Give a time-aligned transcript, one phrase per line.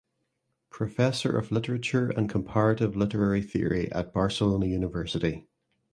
[0.71, 5.45] Professor of Literature and Comparative Literary Theory at Barcelona University.